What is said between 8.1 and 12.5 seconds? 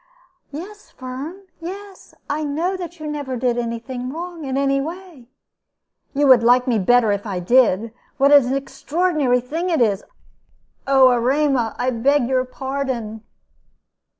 What an extraordinary thing it is! Oh, Erema, I beg your